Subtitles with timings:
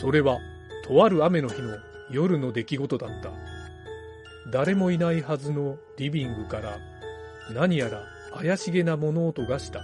[0.00, 0.38] それは、
[0.86, 1.78] とある雨の日の
[2.10, 3.30] 夜の出来事だった。
[4.50, 6.78] 誰もいないはずのリビングから、
[7.54, 8.02] 何やら
[8.34, 9.80] 怪しげな物音がした。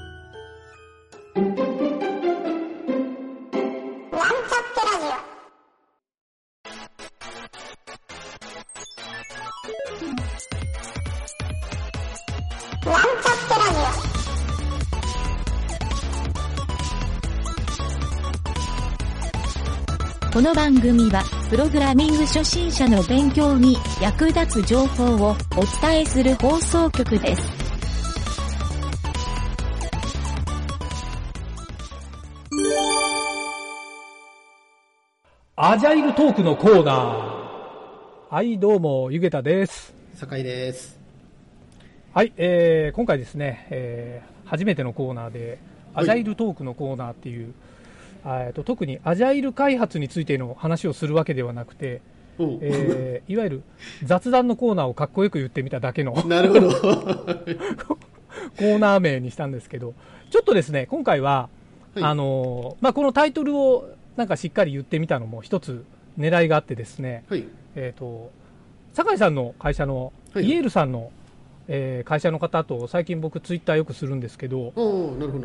[20.32, 27.42] この番組は、プログラミング初心者の勉強に役立つ情報をお伝えする放送局です。
[35.56, 38.32] アジャイルトークのコーナー。
[38.32, 39.92] はい、どうも、ゆげたです。
[40.14, 40.96] 酒井です。
[42.14, 45.58] はい、えー、今回ですね、えー、初めてのコーナーで、
[45.92, 47.70] アジャイルトークのコーナーっていう、あ
[48.24, 52.02] えっと特にアジャイル開発についての話をするわけではなくて、
[52.38, 53.62] えーいわゆる
[54.02, 56.68] 雑談のコーナーをかっこよく言ってみただけのコ なるほど。
[58.57, 59.95] ーナー名にしたんですけど、
[60.30, 61.49] ちょっとですね、今回は、
[61.95, 65.84] はいあのーまあ、このタイトルをなんかしっかり言ってみたのも一つ
[66.19, 67.45] 狙いがあってですね、はい。
[67.75, 68.31] えっ、と、
[68.93, 71.11] 酒井さんの会社の、はいイエールさんの、
[71.73, 74.73] えー会社の方と最近僕ツイッターよくするんですけど。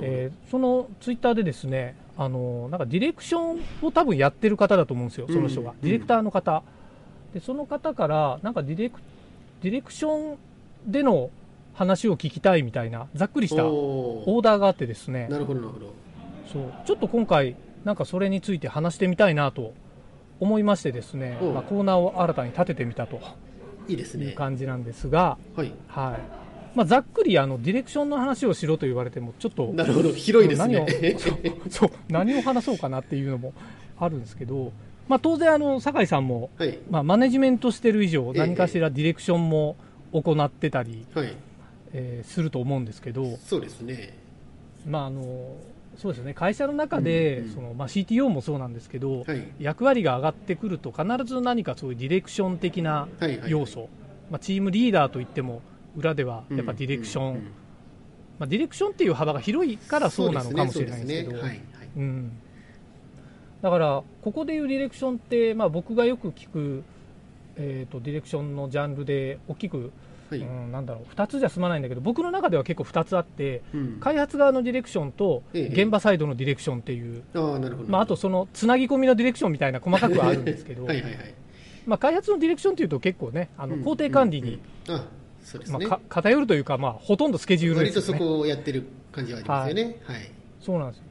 [0.01, 5.81] えーそのツイッターでですね、あのなんかディレクションを多分やってる方だと思うんですよ、その人が、うん。
[5.81, 6.63] ディレクターの方、
[7.33, 8.99] でその方から、なんかディレク
[9.61, 10.37] ディレクション
[10.87, 11.29] での
[11.75, 14.41] 話を聞きたいみたいな、ざっくりしたオおー。
[14.41, 15.27] ダーがあってですね。
[15.29, 15.93] ー、なるほど、なるほど。
[16.51, 16.73] そう。
[16.85, 19.73] ちょっと今回、なんかそれについて話してみたいなと
[20.39, 23.19] 思いましてですね、おまあ、コーナーを新たに立ててみたと
[23.87, 24.25] いいですね。
[24.25, 25.71] いう感じなんですが、はい。
[25.87, 29.67] はいまあ、ざっくりあのディレクションの話をしろと言われても、ちょっと。
[29.67, 30.11] なるほど。
[30.11, 31.17] 広いです何をね。
[31.69, 33.53] そう何を話そうかなっていうのも
[33.97, 34.73] あるんですけど、
[35.07, 36.77] まあ、当然あの、酒井さんも、はい。
[36.89, 39.77] まあ、マネジメントしてる以上、ええ何かしらディレクションも
[40.11, 41.33] 行ってたり、はい。
[41.93, 44.17] えーすると思うんですけど、そうですね。
[44.85, 45.55] まああの
[45.97, 49.47] そうですね、会社の中で、うんうんそのまあ、CTO もそうなんですけど、はい。
[49.59, 53.39] 役割が上がってくると、必ず何かそういうディレクション的なはい。
[53.39, 53.51] はい。
[53.51, 53.89] 要素、
[54.29, 55.61] まあ、チームリーダーといっても、
[55.95, 57.41] 裏ではやっぱディレクション、うんうん
[58.39, 61.39] まあ、ディレクションっていう幅が広いからそうなのかもしれないんですけど。
[61.39, 61.47] そうね。
[61.47, 61.49] はい。
[61.51, 61.89] はい。
[61.95, 62.31] うん、
[63.61, 66.83] だから、ここでいうディレクションって、まあ、僕がよく聞く、
[67.55, 69.91] えー、とディレクションのジャンルで大きく、
[70.29, 70.39] はい。
[70.39, 77.91] うん、なんだろう2つじゃ済まないんだけど僕の中では結構2つあってうん開発側のディレクションとええ現場サイドのディレクションっていう、ああ、なるほど。
[77.91, 81.33] まあ、あとそのつなぎ込みのディレクションみたいな細かくはあるんですけどはいはいはい。
[81.85, 85.05] まあ、開発のディレクションというと結構ねあのうん工程管理に、うんうんあ、
[85.43, 88.19] そうですまあ、偏るというか、まあ、ほとんどスケジュール割ですよね。
[88.19, 89.99] とそこをやってる感じはありますよね。
[90.03, 90.31] はい。
[90.59, 91.03] そうなんですよ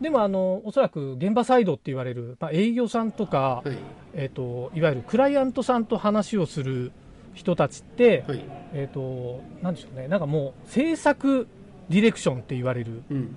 [0.00, 3.78] でもあのおそらく現場サイドって言われる、まあ、営業さんとか、はい。
[4.14, 6.92] えー、といわゆるクライアントさんと話をする
[7.38, 8.44] 人たちって、はい。
[8.74, 11.46] えー、となんでしょうね、なんかもう制作
[11.88, 13.36] ディレクションって言われるうん。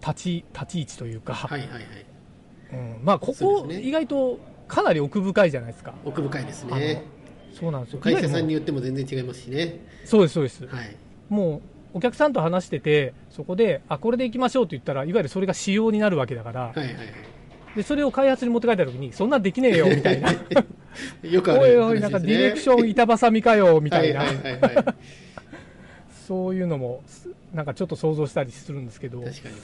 [0.00, 1.82] 立ち立ち位置というか、はいはいはい。
[2.72, 4.38] うんまあ、ここ、意外と
[4.68, 5.94] かなり奥深いじゃないですか。
[6.04, 7.04] 奥深いですね。
[7.52, 9.80] そうなんですよ会社さんによっても全然違いますしね。
[10.04, 10.96] そうです、そうです、はい。
[11.28, 11.56] も
[11.94, 16.96] うお客さんと話してて、そこで、あこれでいきましょうって言ったら、いわゆるそれが仕様になるわけだから、はいはいはい。
[17.76, 20.30] でそれを開発に持って帰ったときに、そんなんできねえよみたいな、
[21.22, 24.74] よくあるおいおい、なんかディレクション板挟みかよみたいな、はいはいはいはい。
[24.74, 24.94] 確
[26.26, 27.02] そういうのも、
[27.52, 29.60] なんかちょっと想像したりするんですけど、かに確かに。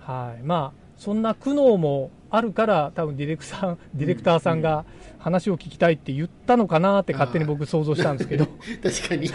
[0.00, 0.42] はい。
[0.42, 4.84] まあ、そんな苦悩もあるから、多分ディレクさんディレクターさんが
[5.18, 8.46] 話を聞きたいって言ったのかなって勝手に僕、想像したんですけど、
[8.82, 9.26] 確かに。
[9.26, 9.30] い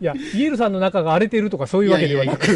[0.00, 2.46] や、イエールさんの中が荒れてるとかそういうわけではなく、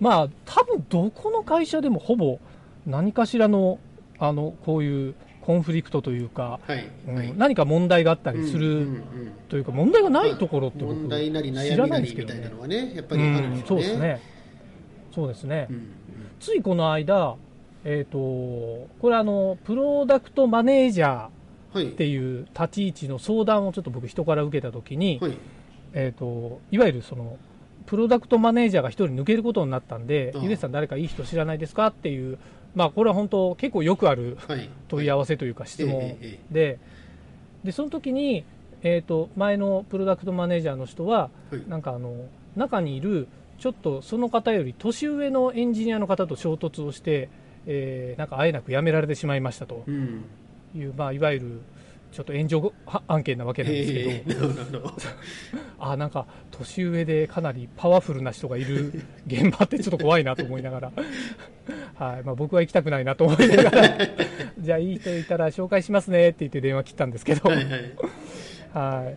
[0.00, 2.40] まあ、多分どこの会社でもほぼ
[2.86, 3.78] 何かしらの
[4.18, 6.88] あのこういうコンフリクトというか、はい。
[7.08, 7.34] うんはい。
[7.36, 13.76] 何か問題があったりするうんうんうんというか、問題がないところって僕、問題なり知悩みらなりみたいんですけどねなのはね、やっぱうりあるんですよね。
[13.76, 13.98] んそうです。
[13.98, 14.20] ね。
[15.14, 15.66] そうですね。
[15.70, 15.92] うん
[16.40, 17.36] ついこの間、
[17.84, 21.28] えっ、と、これあの、プロダクトマネージャー
[21.72, 21.86] はい。
[21.86, 25.38] っていう立ち位置の相談をちょっと僕人から受けたときに、はい。
[25.92, 27.38] えっ、と、いわゆるその、
[27.86, 32.38] プロダクトマネージャーが一人抜けることになったんでゆげさん誰かいい人知らないですかっていう、
[32.74, 34.68] まあこれは本当結構よくあるはい。
[34.88, 36.16] 問い合わせというか質問
[36.50, 36.78] で、
[37.64, 38.44] で、その時に、
[38.82, 41.68] えっ、と、前のプロダクトマネージャーの人は、はい。
[41.68, 42.14] なんかあの
[42.56, 43.28] 中にいる
[43.58, 47.28] ちょっとその方より年上のエンジニアの方と衝突をして、
[47.66, 50.24] えーなんかあえなく辞められてしまいましたとうん。
[50.74, 51.60] いう、まあ、いわゆる
[52.12, 54.94] ちょっと炎上は案件なわけなんですけど
[55.80, 58.92] あなんか年上でかなりパワフルな人がいる
[59.26, 60.92] 現場ってちょっと怖いなと思いながら、
[62.02, 63.98] はいまあ、僕は行きたくないなと思いながら
[64.58, 67.66] じゃあいい人いたら紹介しますねって言って電話切ったんですけど、はいはい。
[68.72, 69.16] はい。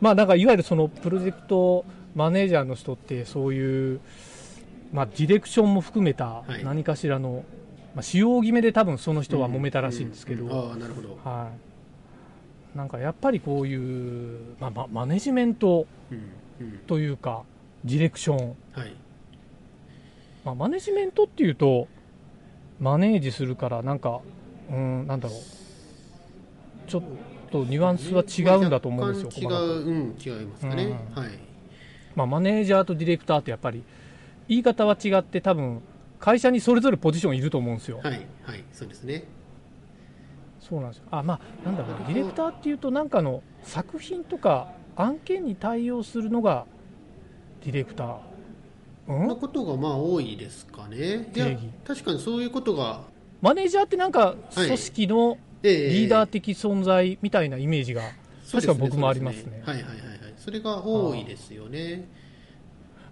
[0.00, 1.84] まあ、なんかいわゆるそのプロジェクト
[2.14, 4.00] マネージャーの人ってそういう、
[4.92, 6.64] まあ、ディレクションも含めたはい。
[6.64, 7.44] 何かしらの、
[7.94, 11.50] まあ、使用決めで多分その人は揉めたらしいんですけど、ううああなるほど、は
[12.74, 16.18] い、なんかやっぱりこういう、まあ、まマネジメントうん
[16.60, 16.78] うん。
[16.86, 17.42] というか
[17.84, 18.94] ディレクション、はい
[20.44, 21.88] まあ、マネジメントっていうと
[22.80, 24.20] マネージするからなんか
[24.70, 25.38] うんなんだろう。
[26.88, 27.02] ちょっ
[27.50, 31.22] とニュアンスは違うんだと思うんですよ、まあ違う、うん、違いますかね、うん。
[31.22, 31.30] はい。
[32.14, 33.82] まあ、マネージャーとディレクターってやっぱり
[34.48, 35.80] 言い方は違って多分
[36.18, 39.24] 会社にそれぞれポジションいると思うんですよ、はいはいそうですね。
[40.60, 41.04] そうなんですよ。
[41.10, 46.66] あまあなんだろうディレクターっていうとなんかの作品とか案件に対応するのが
[47.64, 48.16] ディレクター
[49.08, 49.36] なうん？
[49.36, 51.30] ことがまあ多いですかね。
[51.86, 53.02] 確かにそういうことが、
[53.40, 54.66] マネージャーってなんかはい。
[54.66, 58.02] 組織のええリーダー的存在みたいなイメージが
[58.50, 59.62] 確か僕もありますね。
[59.64, 60.08] はいはいはいはい。
[60.36, 62.08] それが多いですよね。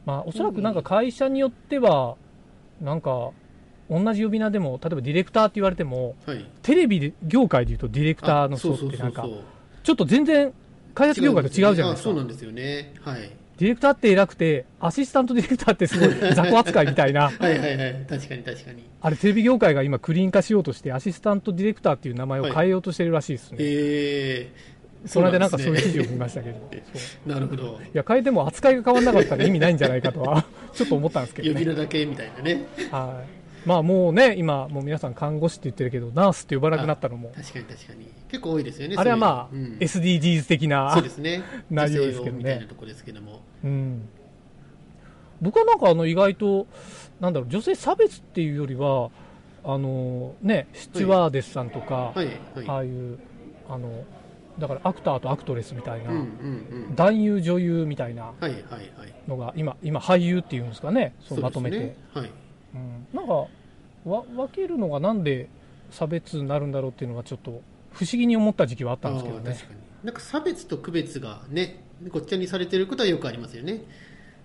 [0.06, 2.16] まあおそらくなんか会社によっては
[2.80, 3.30] なんか
[3.90, 9.26] 同じ呼び名でも例えばディレクターって言われてもはいテレビで業界でいうとディレクターの人あそうってなんか
[9.82, 10.52] ちょっと全然
[10.94, 17.28] 開発業界と違うじゃないですかあそうなんですよねはいディレクターって偉くてアシスタントディレクターってすごい 雑魚扱いみたいな。
[17.28, 18.06] はいはいはい。
[18.08, 18.82] 確かに確かに。
[19.02, 24.50] あれテレビ業界が今クリーン化しようとしてアシスタントディレクターっていう名前を変えようとしてるらしいですね、え
[25.04, 25.08] え。
[25.08, 26.56] それでなんかそういう記う事を見ましたけど。
[27.34, 27.78] なるほど。
[27.82, 32.64] いや変えても扱いが変わらなかったら意味ないんじゃないかとは ちょっと思ったんですけど呼びね、名だけみたいなね。
[32.90, 37.32] はい、まあもうね今もう皆さん看護師って言ってるけどナースって呼ばなくなったのも。
[37.34, 38.08] 確かに確かに。
[38.28, 39.76] 結構多いですよねあれはまあ、そうん。
[39.80, 41.42] SDGs 的なそうですね。
[41.70, 42.38] 内容ですけどね。
[42.38, 43.40] 女性用みたいなとこですけども。
[43.64, 44.08] うん、
[45.40, 46.66] 僕はなんかあの意外と
[47.20, 49.10] なんだろう女性差別っていうよりは
[49.64, 52.28] あのねスチュワーデスさんとか、はい。
[52.56, 52.68] あはい。
[52.68, 53.18] あいう
[53.68, 54.04] あの
[54.58, 56.94] だからアクターとアクトレスみたいな、うんうんうん。
[56.94, 58.90] 男優女優みたいなはいはいはい。
[59.28, 61.14] のが今今俳優っていうんですかね。
[61.20, 62.30] そうまとめて、ねはい
[62.74, 63.32] うん、なんか
[64.04, 65.48] わ分けるのがなんで
[65.90, 67.62] 差別になるんだろうっていうのがちょっと
[67.92, 69.56] 不思議に思った時期はあったんですけどね。
[70.04, 73.82] なんか差別と区別がねごっちゃにされてることはよくありますよね。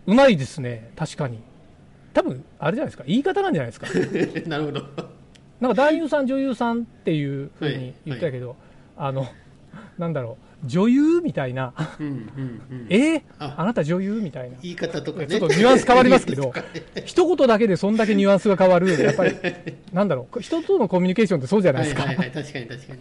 [0.05, 0.91] うまいですね。
[0.95, 1.39] 確かに。
[2.13, 3.03] 多分あれじゃないですか。
[3.07, 3.87] 言い方なんじゃないですか。
[4.49, 4.81] なるほど。
[5.59, 8.55] なんか男優さん女優さんっていうふうに言ってたけど、
[8.97, 9.27] あの
[9.97, 11.73] なんだろう女優みたいな。
[11.99, 12.87] うんうんうん。
[12.89, 13.15] え？
[13.17, 13.55] ー、あ。
[13.57, 14.57] あなた女優みたいな。
[14.61, 15.27] 言い方とかね。
[15.27, 16.53] ちょっとニュアンス変わりますけど。
[16.95, 17.03] ね。
[17.05, 18.87] 一言だけでそんだけニュアンスが変わる。
[18.99, 19.35] やっぱり
[19.93, 20.39] なんだろう。
[20.41, 22.43] 人とのコミュニケーションってそうじゃないですか、はいはいはい。
[22.43, 22.99] 確かに確かに。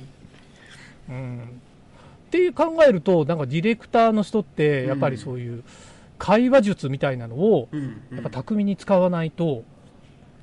[1.08, 1.40] うん。
[2.26, 5.62] って考えるとなんかディレクターの人ってやっぱりそういう
[6.18, 8.14] 会話術みたいなのをうんうん。
[8.16, 9.64] やっぱ巧みに使わないと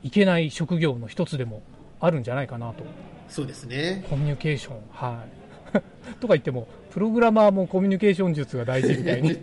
[0.03, 1.61] いけない職業の一つでも
[1.99, 2.83] あるんじゃないかなと。
[3.27, 4.05] そうですね。
[4.09, 4.75] コミュニケーション。
[4.91, 5.40] はい
[6.19, 9.33] とか言ってもプログラマーもコミュニケーション術が大事みたいに。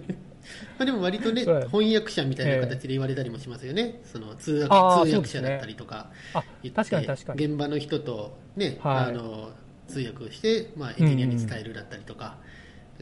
[0.78, 7.44] まあでも割とね翻訳者みたいな形で言われたりもしますよね、その通訳通訳者だったりとかあ言って確かに確かに。
[7.44, 9.04] 現場の人とね、はい。
[9.08, 9.50] あの
[9.88, 12.36] 通訳をして、まあ、エンジニアに伝えるだったりとか、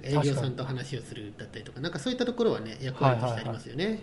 [0.02, 4.00] 営業さんと話をするだったりとかなんかそういったところはね役割としてありますよね、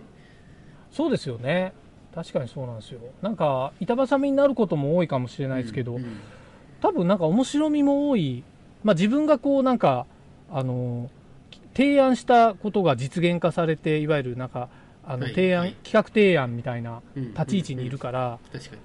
[0.91, 1.73] そうですよね。
[2.13, 2.99] 確かにそうなんですよ。
[3.21, 6.05] なんか板挟みになることも多いかもしれないですけど、うん。
[6.81, 8.43] 多分なんか面白みも多い、
[8.83, 10.05] まあ、自分がこうなんか
[10.51, 11.09] あの
[11.75, 14.69] 提案したことが実現化されていわゆるなんか
[15.05, 15.75] あのはい提案、はい。
[15.83, 18.81] 企画提案みたいなうん立ち位置にいるから、確かに。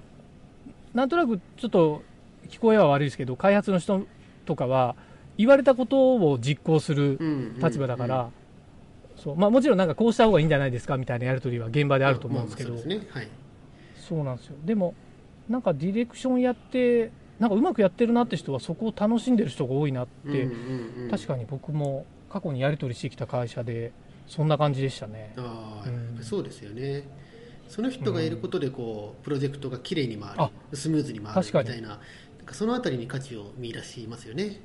[0.93, 2.01] なんとなくちょっと
[2.49, 4.05] 聞こえは悪いですけど開発の人
[4.45, 4.95] とかは
[5.37, 7.19] 言われたことを実行する
[7.61, 8.29] 立場だから、
[9.15, 13.07] そうまあ、もちろんなんかこうした方がいいんじゃないですかみたいなやり取りは現場であると思うんですけど、まあまあそうね。
[13.11, 13.27] はい。
[13.95, 14.55] そうなんですよ。
[14.65, 14.95] でも
[15.47, 20.45] なんかディレクションやってなんかうまくやってるなって人はそこを楽しんでる人が多いなって、うんうんう
[21.07, 23.91] ん確かに僕も過去にやり取りしてきた会社で
[24.27, 25.33] そんな感じでしたね。
[25.37, 26.23] ああ、うん。
[26.23, 27.09] そうですよね。
[27.67, 31.99] その人がいることでこうプロジェクトがきれいに回あるスムーズに回るみたいな
[32.51, 34.59] そのあたりに価値を見出しますよね。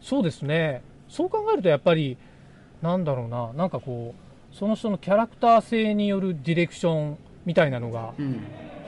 [0.00, 0.82] そうですね。
[1.08, 2.16] そう考えるとやっぱり
[2.82, 8.40] なんだろうななんかこうその人のキャラクター性によるディレクションみたいなのがうん。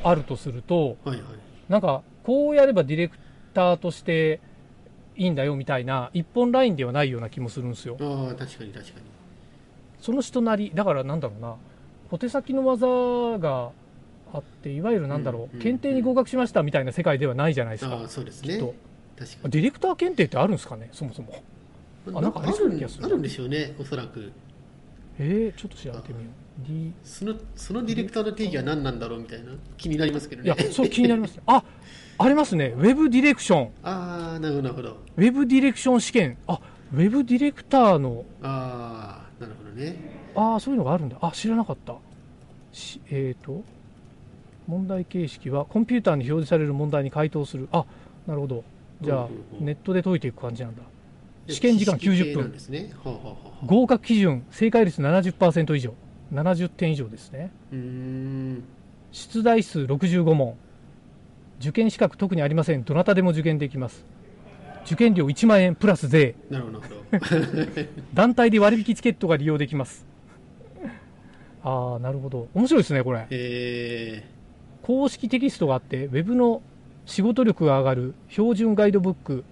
[0.02, 1.20] あるとするとはいはい。
[1.68, 3.16] なんかこうやればディレク
[3.54, 4.40] ターとして
[5.16, 7.96] いいんだよみたいな一本ラインではないような気もするんですよ。
[7.96, 8.72] 確かに確かに。
[10.00, 11.56] その人なりだからなんだろうな
[12.10, 13.70] 小手先の技が
[14.32, 18.66] あっていわゆるなんだろう、うんうん検定に合格しましたみたいな世界ではないじゃないですか、そうですきっと。
[18.66, 18.72] ね
[19.18, 21.42] 確かディレクター検定ってあるんですかね、そもそも。
[22.06, 23.04] にあなんかありそうな気がする。
[23.06, 24.32] あるんでしょうねおそらく。
[25.18, 26.41] えー、ちょっと調べてみよう。
[27.02, 31.42] そのそのディレクターの定義は何なんだろうみたいな気になりますけどねいや、それ気になりますね。
[31.46, 31.64] あ、
[32.18, 32.74] ありますね。
[32.76, 33.70] ウェブディレクション。
[33.82, 36.38] ああなるほどウェブディレクション試験。
[36.46, 36.60] あ、
[36.92, 39.96] ウェブディレクターの、ああなるほどね
[40.34, 41.16] ああ、そういうのがあるんだ。
[41.20, 41.96] あ、知らなかった。
[42.72, 43.62] しえっ、と、
[44.66, 47.68] 問題形式はコンピューターに表示される問題に回答する。
[47.72, 47.84] あ、
[48.26, 48.64] なるほど。
[49.00, 49.28] じゃあ
[49.58, 50.82] ネットで解いていく感じなんだ。
[51.48, 52.70] 試験時間90知識系なん分。
[52.70, 55.94] ねはあはあはあ合格基準、正解率70%以上。
[56.32, 57.50] 70点以上ですね。
[59.12, 60.56] 出題数65問。
[61.60, 62.82] 受験資格特にありません。
[62.82, 64.04] どなたでも受験できます。
[64.84, 66.34] 受験料1万円プラス税。
[66.50, 66.80] なるほど
[68.14, 70.06] 団体で割引チケットが利用できます。
[71.62, 72.48] ああ、なるほど。
[72.54, 73.26] 面白いですね、これ。
[73.30, 74.24] え
[74.82, 76.62] 公式テキストがあって、ウェブの
[77.06, 79.44] 仕事力が上がる標準ガイドブック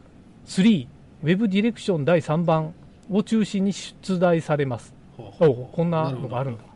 [0.46, 0.86] 3、
[1.22, 2.74] ウェブディレクション第3番
[3.10, 4.94] を中心に出題されます。
[5.18, 6.69] おこんなのがあるんなだ。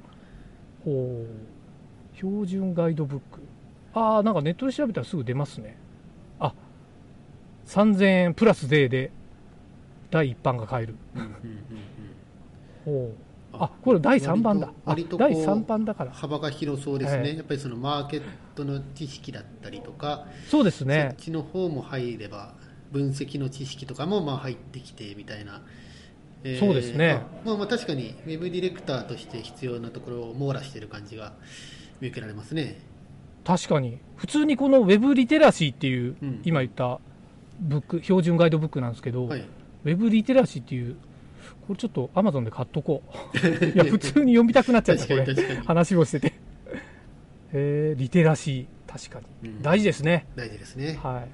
[0.86, 1.24] お
[2.14, 3.40] 標準ガイドブック。
[3.94, 5.76] ああ、なんかネットで調べたらすぐ出ますね。
[6.38, 6.52] あ、
[7.66, 9.10] 3000円プラス税で
[10.10, 10.94] 第1版が買える。
[12.86, 13.10] お
[13.52, 14.68] あ、これ第3版だ。
[14.68, 16.12] あ割と、割第とこう3版だから。
[16.12, 18.22] 幅が広そうですね、はいやっぱりそのマーケッ
[18.54, 21.16] トの知識だったりとか、そうですそねっ。
[21.16, 22.54] ちの方も入れば、
[22.92, 25.62] 分析の知識とかもまあ入ってきてみたいな、
[26.44, 31.32] えーそうですねまあ、まあ確かにウェブディレクターとして必要なところを網羅している感じが
[32.00, 32.78] 見受けられますね。
[33.44, 33.98] 確かに。
[34.16, 37.00] 普通にこのウェブリテラシーっていう、うん今言った
[37.60, 40.96] ブック、標準ガイドブックなんですけど、はい、ウェブリテラシーっていう、
[41.66, 43.02] これちょっとアマゾンで買っとこ
[43.34, 43.38] う。
[43.66, 45.24] いや、普通に読みたくなっちゃった、これ。
[45.64, 46.34] 話をしてて。
[47.52, 49.50] えー、リテラシー、確かに。
[49.50, 50.26] うん大事ですね。
[50.34, 50.98] 大事ですね。
[51.02, 51.24] は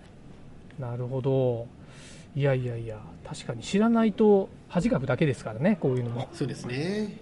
[0.78, 0.80] い。
[0.80, 1.66] なるほど。
[2.36, 6.28] いやいやいや、確かに知らないと恥かくだけですからね、こういうのも。
[6.32, 7.16] そうですね。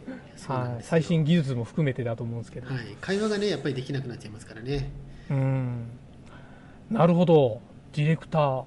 [0.46, 0.82] はい。
[0.82, 2.72] 最新技術も含めてだと思うんですけど。
[2.72, 4.90] はい、会話がね、やっぱりできなくなっちゃいますからね。
[5.30, 5.86] うん。
[6.90, 7.60] なるほど。
[7.94, 8.64] ディレクター。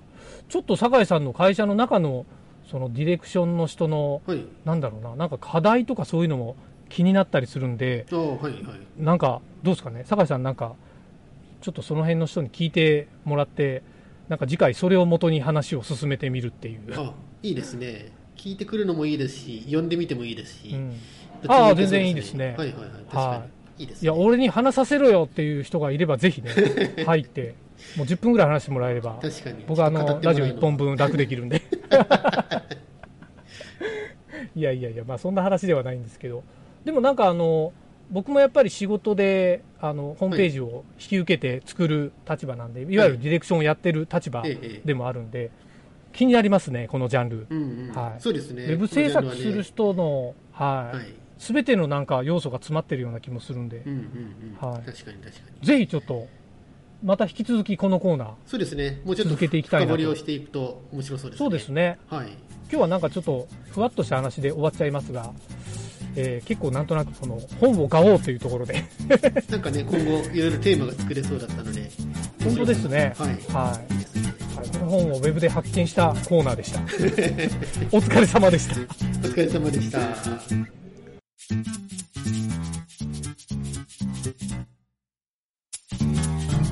[0.50, 2.26] ちょっと酒井さんの会社の中の、
[2.70, 4.44] そのディレクションの人の、はい。
[4.66, 6.56] なんだろうな、なんか課題とかそういうのも
[6.90, 8.56] 気になったりするんで、はい、はい。
[8.98, 10.74] なんか、どうですかね、酒井さんなんか、
[11.62, 13.84] ちょっとその辺の人に聞いてもらって、
[14.32, 16.80] なんか次回それを元に話を進めてみるっていう。
[16.96, 18.14] あいいですね。
[18.38, 20.70] 聞いてくるのもいいですし、読んでみてもいいですし。
[20.70, 20.96] うん、
[21.50, 22.90] ああ全然いいですねはいはいはい。
[22.92, 23.46] 確かは
[23.78, 23.84] に。
[23.84, 24.06] いいですね。
[24.06, 26.50] いや、俺に話させろよっていう人がいれば、ぜひね、
[27.06, 27.56] 入って、
[27.98, 29.66] もう10分ぐらい話してもらえれば、確かに。
[29.68, 31.62] 僕はあのラジオ1ってもらうの本分楽できるんで。
[34.56, 36.42] いやいやいや、まあそんな話ではないんですけど、
[36.86, 37.74] でもなんかあの、
[38.12, 45.50] 僕もやっぱり仕事であのホームページを引き受けて作る立場なんで、い、わゆるディレクションをやってる立場ええでもあるんで、
[46.14, 47.48] 気になりますね、このジャンル。
[47.50, 47.96] うんうん。
[47.96, 48.66] はいそうですね。
[48.66, 49.94] ウェブ制作する人。
[49.94, 51.08] 人の、はい、はい。
[51.40, 53.98] すべてのなんか要素が詰まってるような気もするんでうん、うん
[54.62, 54.70] うん。
[54.72, 55.66] はい確かに確かに。
[55.66, 56.28] ぜひちょっと、
[57.04, 59.02] また引き続きこのコーナー、そうですね。
[59.06, 61.46] もうちょっと続けていきたいなとをしていくと面白そうですね。
[61.46, 62.28] そうですね、はい。
[62.28, 65.34] 今日はなんかちょっとふわっとした話で終わっちゃいますが、
[66.16, 68.84] えー結構なんとなくこの本を買おうというところで、
[69.50, 71.90] なんかね、今後いろいろテーマが作れそうだったので。
[72.44, 73.30] 本当ですね、はい。
[73.54, 74.24] はいいいですね。
[74.24, 74.42] はい
[74.72, 76.80] この本をウェブで発見したコーナーでした。
[77.92, 78.76] お疲れ様でした。
[78.76, 78.78] お
[79.32, 80.00] 疲れ様でした。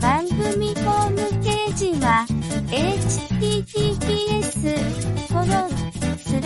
[0.01, 2.25] 番組ホームページは
[3.51, 4.39] https